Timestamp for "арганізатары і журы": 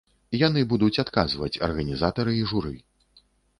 1.69-2.75